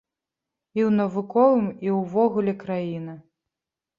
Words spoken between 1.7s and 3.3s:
і ўвогуле краіна.